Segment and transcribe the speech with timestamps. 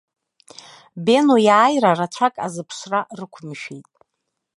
[1.05, 3.87] Бено иааира рацәак азыԥшра рықәымшәеит.